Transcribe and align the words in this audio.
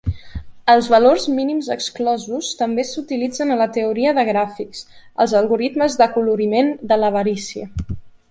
Els 0.73 0.87
valors 0.93 1.25
mínims 1.39 1.67
exclosos 1.75 2.49
també 2.61 2.85
s'utilitzen 2.91 3.53
a 3.53 3.59
la 3.61 3.67
teoria 3.77 4.15
de 4.19 4.25
gràfics, 4.31 4.81
als 5.25 5.37
algoritmes 5.43 5.99
d'acoloriment 6.03 6.73
de 6.93 6.99
l'avarícia. 7.05 7.71